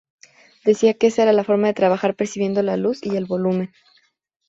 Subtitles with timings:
[0.65, 3.71] Decía que esa era la forma de trabajar percibiendo la luz y el volumen.